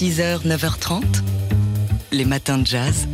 [0.00, 1.02] 6h, 9h30,
[2.12, 3.08] les matins de jazz.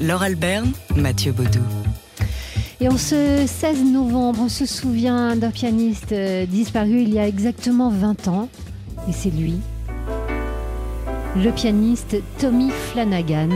[0.00, 1.62] Laure Alberne, Mathieu Baudou.
[2.80, 7.28] Et en ce 16 novembre, on se souvient d'un pianiste euh, disparu il y a
[7.28, 8.48] exactement 20 ans.
[9.08, 9.60] Et c'est lui,
[11.36, 13.50] le pianiste Tommy Flanagan.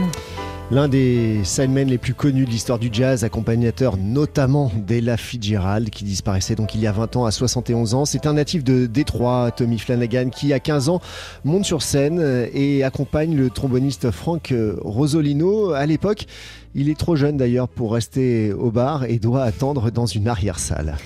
[0.71, 6.03] L'un des sidemen les plus connus de l'histoire du jazz, accompagnateur notamment d'Ella Fitzgerald, qui
[6.03, 8.05] disparaissait donc il y a 20 ans à 71 ans.
[8.05, 11.01] C'est un natif de Détroit, Tommy Flanagan, qui à 15 ans
[11.43, 14.51] monte sur scène et accompagne le tromboniste Frank
[14.81, 15.73] Rosolino.
[15.73, 16.25] À l'époque,
[16.73, 20.97] il est trop jeune d'ailleurs pour rester au bar et doit attendre dans une arrière-salle.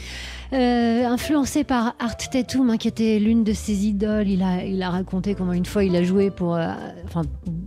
[0.51, 4.81] Euh, influencé par Art Tatum, hein, qui était l'une de ses idoles, il a, il
[4.81, 6.73] a raconté comment une fois il a joué pour, euh,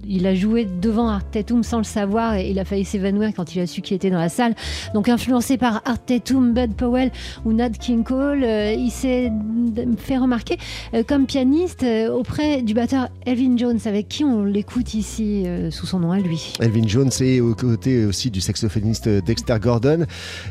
[0.07, 3.55] il a joué devant Art Tatum sans le savoir et il a failli s'évanouir quand
[3.55, 4.55] il a su qu'il était dans la salle.
[4.95, 7.11] Donc influencé par Art Tatum, Bud Powell
[7.45, 9.31] ou Nat King Cole, euh, il s'est
[9.99, 10.59] fait remarquer
[11.07, 16.13] comme pianiste auprès du batteur Elvin Jones, avec qui on l'écoute ici sous son nom
[16.13, 16.53] à lui.
[16.61, 20.07] Elvin Jones est aux côtés aussi du saxophoniste Dexter Gordon.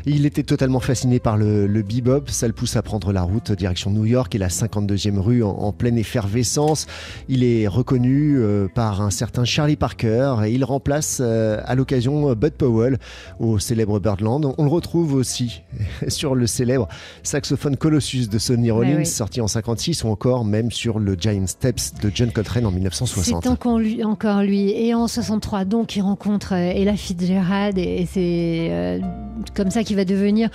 [0.06, 3.90] Il était totalement fasciné par le, bebop ça le pousse à prendre la route direction
[3.90, 6.86] New York et la 52e rue en, pleine effervescence.
[7.28, 12.32] Il est reconnu euh, par un certain Charlie Parker et il remplace euh, à l'occasion
[12.34, 12.98] Bud Powell
[13.38, 14.54] au célèbre Birdland.
[14.58, 15.62] On le retrouve aussi
[16.08, 16.88] sur le célèbre
[17.22, 21.94] saxophone Colossus de Sonny Rollins sorti en 56 ou encore même sur le Giant Steps
[22.00, 23.42] de John Coltrane en 1960.
[23.42, 23.48] C'est
[24.04, 24.72] encore lui.
[24.72, 29.00] Et en 63 donc il rencontre euh, Ella Fitzgerald et c'est
[29.50, 30.50] comme ça qu'il va devenir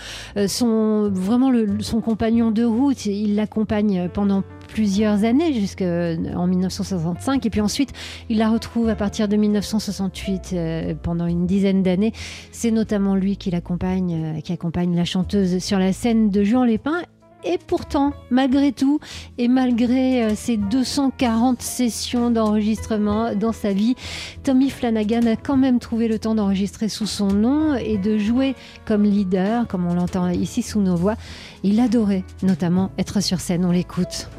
[0.48, 3.06] son vraiment son compagnon de route.
[3.06, 7.94] Il l'accompagne pendant plusieurs années jusqu'en 1965 et puis ensuite
[8.30, 12.14] il la retrouve à partir de 1968 euh, pendant une dizaine d'années.
[12.52, 16.68] C'est notamment lui qui l'accompagne, euh, qui accompagne la chanteuse sur la scène de Juan
[16.68, 17.02] Lépin
[17.48, 19.00] et pourtant, malgré tout,
[19.38, 23.96] et malgré euh, 240 sessions d'enregistrement dans sa vie,
[24.44, 28.56] Tommy Flanagan a quand même trouvé le temps d'enregistrer sous son nom et de jouer
[28.86, 31.16] comme leader, comme on l'entend ici sous nos voix.
[31.64, 34.30] Il adorait notamment être sur scène, on l'écoute.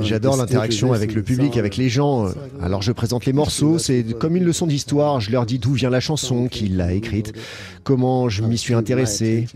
[0.00, 2.28] J'adore l'interaction avec le public, avec les gens.
[2.62, 5.20] Alors je présente les morceaux, c'est comme une leçon d'histoire.
[5.20, 7.32] Je leur dis d'où vient la chanson, qui l'a écrite,
[7.84, 9.46] comment je m'y suis intéressé.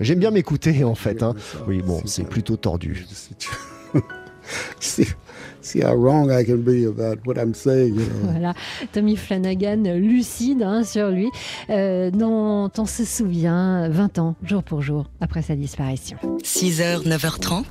[0.00, 1.22] J'aime bien m'écouter en fait.
[1.22, 1.34] Hein.
[1.66, 3.06] Oui, bon, c'est plutôt tordu.
[5.62, 7.98] see how wrong I can be about what I'm saying.
[8.22, 8.54] Voilà,
[8.92, 11.28] Tommy Flanagan, lucide hein, sur lui,
[11.70, 16.18] euh, dont on se souvient 20 ans, jour pour jour, après sa disparition.
[16.42, 17.64] 6h, 9h30,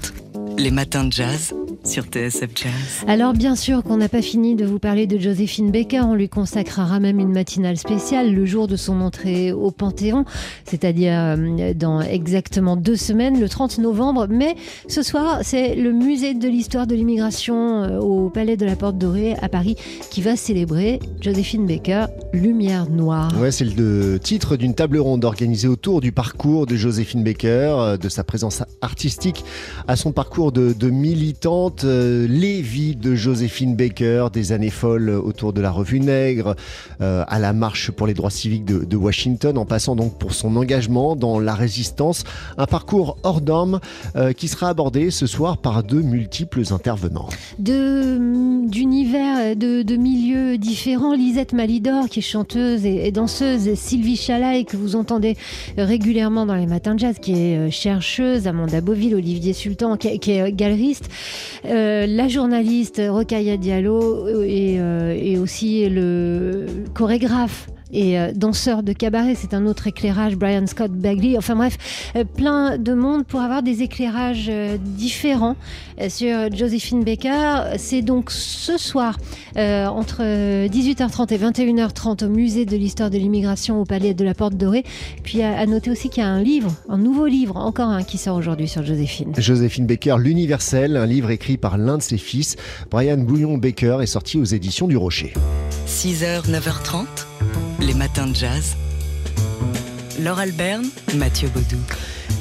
[0.62, 1.54] les matins de jazz
[1.84, 2.72] sur TSF Jazz.
[3.08, 6.30] Alors bien sûr qu'on n'a pas fini de vous parler de Joséphine Baker, on lui
[6.30, 10.26] consacrera même une matinale spéciale le jour de son entrée au Panthéon,
[10.66, 14.28] c'est-à-dire euh, dans exactement deux semaines, le 30 novembre.
[14.30, 14.56] Mais
[14.88, 18.98] ce soir, c'est le musée de l'histoire de l'immigration euh, au Palais de la Porte
[18.98, 19.76] Dorée à Paris
[20.12, 23.32] qui va célébrer Joséphine Baker, Lumière Noire.
[23.40, 27.98] Ouais, c'est le titre d'une table ronde organisée autour du parcours de Joséphine Baker, euh,
[27.98, 29.44] de sa présence artistique
[29.88, 35.10] à son parcours de, de militante euh, les vies de Joséphine Baker, des années folles
[35.10, 36.56] autour de la revue Nègre,
[37.02, 40.56] euh, à la marche pour les droits civiques de, Washington, en passant donc pour son
[40.56, 42.24] engagement dans la résistance.
[42.58, 43.80] Un parcours hors d'homme
[44.16, 47.30] euh, qui sera abordé ce soir par deux multiples intervenants.
[48.62, 54.78] D'univers, de, de, milieux différents, Lisette Malidor qui est chanteuse et, danseuse, Sylvie Chalaï que
[54.78, 55.36] vous entendez
[55.78, 60.34] régulièrement dans les matins de jazz, qui est chercheuse, Amanda Beauville, Olivier Sultan qui, qui
[60.34, 61.10] est galeriste,
[61.66, 68.84] euh, la journaliste Rokhaya Diallo euh, et, euh, et aussi le chorégraphe et euh, danseur
[68.84, 69.36] de cabaret.
[69.36, 71.38] C'est un autre éclairage, Brian Scott Bagley.
[71.38, 71.78] Enfin bref,
[72.16, 75.56] euh, plein de monde pour avoir des éclairages euh, différents
[76.10, 77.78] sur Josephine Baker.
[77.78, 79.18] C'est donc ce soir
[79.56, 80.24] entre
[80.68, 84.84] 18h30 et 21h30 au musée de l'histoire de l'immigration au palais de la Porte Dorée.
[85.24, 88.18] Puis à, noter aussi qu'il y a un livre, un nouveau livre, encore un qui
[88.18, 89.34] sort aujourd'hui sur Joséphine.
[89.38, 92.56] Joséphine Baker, l'universel, un livre écrit par l'un de ses fils,
[92.90, 95.34] Brian Bouillon Baker, est sorti aux éditions du Rocher.
[95.88, 97.31] 6h, 9h30
[97.80, 98.76] les matins de jazz.
[100.20, 101.82] Laure Alberne, Mathieu Baudou.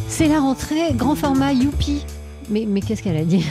[0.09, 2.05] C'est la rentrée, grand format Youpi
[2.51, 3.45] mais, qu'est-ce qu'elle a dit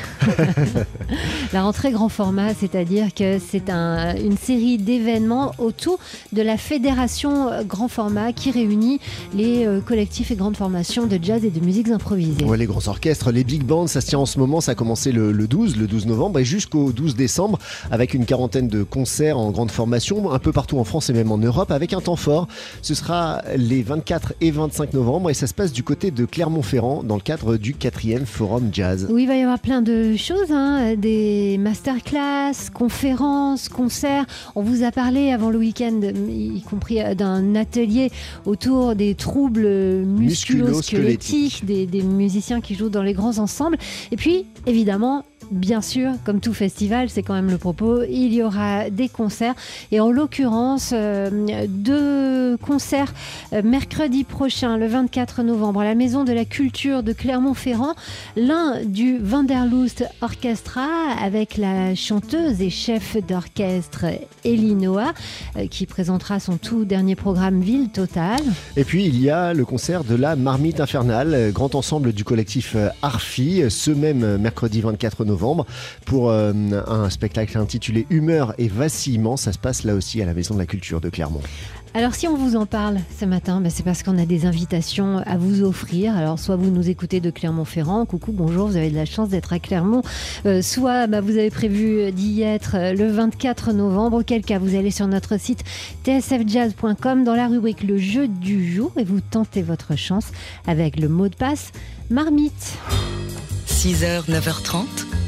[1.53, 5.99] La rentrée grand format, c'est-à-dire que c'est une série d'événements autour
[6.33, 8.99] de la fédération grand format qui réunit
[9.33, 12.45] les euh, collectifs et grandes formations de jazz et de musiques improvisées.
[12.45, 14.61] Ouais, les grands orchestres, les big bands, ça se tient en ce moment.
[14.61, 17.59] Ça a commencé le, 12, le 12 novembre et jusqu'au 12 décembre
[17.91, 21.31] avec une quarantaine de concerts en grande formation un peu partout en France et même
[21.31, 22.47] en Europe avec un temps fort.
[22.81, 27.03] Ce sera les 24 et 25 novembre et ça se passe du côté de Clermont-Ferrand
[27.03, 28.88] dans le cadre du 4e Forum Jazz.
[28.89, 29.07] Jazz.
[29.09, 34.25] Oui, il va y avoir plein de choses, hein, des masterclass, conférences, concerts.
[34.55, 35.99] On vous a parlé avant le week-end,
[36.29, 38.11] y compris d'un atelier
[38.45, 39.67] autour des troubles
[40.05, 43.77] musculo-squelettiques, des, des musiciens qui jouent dans les grands ensembles.
[44.11, 48.43] Et puis, évidemment, bien sûr, comme tout festival, c'est quand même le propos, il y
[48.43, 49.55] aura des concerts.
[49.91, 53.13] Et en l'occurrence, euh, deux concerts
[53.53, 57.95] euh, mercredi prochain, le 24 novembre, à la Maison de la Culture de Clermont-Ferrand.
[58.35, 60.87] L'un du Vanderlust Orchestra
[61.21, 64.05] avec la chanteuse et chef d'orchestre
[64.43, 65.13] Elinoa,
[65.57, 68.43] euh, qui présentera son tout dernier programme Ville Totale.
[68.75, 72.75] Et puis, il y a le concert de la Marmite Infernale, grand ensemble du collectif
[73.01, 75.38] Arfi, ce même mercredi 24 novembre
[76.05, 76.53] pour euh,
[76.87, 79.37] un spectacle intitulé Humeur et vacillement.
[79.37, 81.41] Ça se passe là aussi à la Maison de la Culture de Clermont.
[81.95, 85.23] Alors si on vous en parle ce matin, ben, c'est parce qu'on a des invitations
[85.25, 86.15] à vous offrir.
[86.15, 89.53] Alors soit vous nous écoutez de Clermont-Ferrand, coucou, bonjour, vous avez de la chance d'être
[89.53, 90.03] à Clermont,
[90.45, 94.75] euh, soit ben, vous avez prévu d'y être euh, le 24 novembre, auquel cas vous
[94.75, 95.63] allez sur notre site
[96.05, 100.27] tsfjazz.com dans la rubrique le jeu du jour et vous tentez votre chance
[100.67, 101.71] avec le mot de passe
[102.11, 102.77] marmite.
[103.67, 105.08] 6h, 9h30,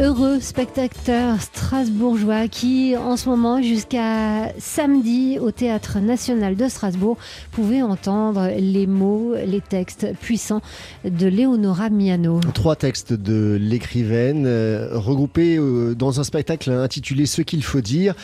[0.00, 7.16] heureux spectateurs strasbourgeois qui, en ce moment, jusqu'à samedi, au Théâtre national de Strasbourg,
[7.52, 10.62] pouvaient entendre les mots, les textes puissants
[11.04, 12.40] de Leonora Miano.
[12.54, 18.14] Trois textes de l'écrivaine euh, regroupés euh, dans un spectacle intitulé Ce qu'il faut dire,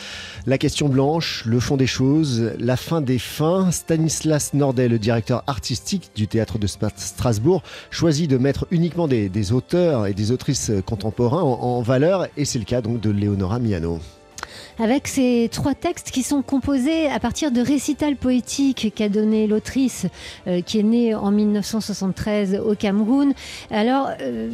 [0.45, 3.71] la question blanche, le fond des choses, la fin des fins.
[3.71, 9.53] Stanislas Nordet, le directeur artistique du Théâtre de Strasbourg, choisit de mettre uniquement des, des
[9.53, 13.59] auteurs et des autrices contemporains en en valeur et c'est le cas donc de Leonora
[13.59, 13.99] Miano
[14.79, 20.07] avec ces trois textes qui sont composés à partir de récitals poétiques qu'a donné l'autrice
[20.47, 23.33] euh, qui est née en 1973 au Cameroun.
[23.69, 24.49] Alors, euh,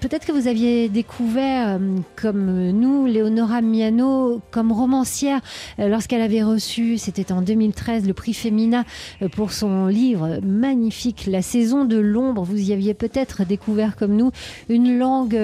[0.00, 1.78] peut-être que vous aviez découvert, euh,
[2.16, 5.40] comme nous, Léonora Miano comme romancière
[5.78, 8.84] lorsqu'elle avait reçu, c'était en 2013, le prix Femina
[9.32, 12.42] pour son livre magnifique La saison de l'ombre.
[12.42, 14.30] Vous y aviez peut-être découvert comme nous
[14.68, 15.38] une langue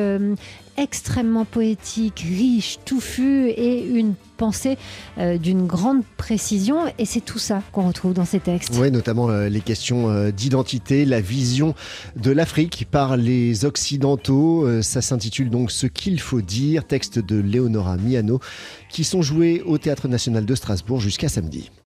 [0.79, 4.79] extrêmement poétique, riche, touffue et une pensée
[5.19, 6.85] euh, d'une grande précision.
[6.99, 8.75] Et c'est tout ça qu'on retrouve dans ces textes.
[8.81, 11.75] Oui, notamment euh, les questions euh, d'identité, la vision
[12.17, 14.67] de l'Afrique par les Occidentaux.
[14.83, 18.41] ça s'intitule donc Ce qu'il faut dire, texte de Leonora Miano,
[18.89, 21.71] qui sont joués au Théâtre national de Strasbourg jusqu'à samedi.